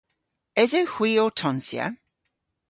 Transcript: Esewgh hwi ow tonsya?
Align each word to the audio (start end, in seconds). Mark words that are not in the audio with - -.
Esewgh 0.61 0.93
hwi 0.95 1.11
ow 1.23 1.31
tonsya? 1.39 1.85